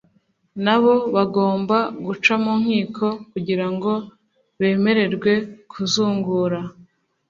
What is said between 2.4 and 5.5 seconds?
mu nkiko kugira ngo bemererwe